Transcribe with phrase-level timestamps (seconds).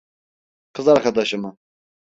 [0.73, 1.57] Kız arkadaşı mı?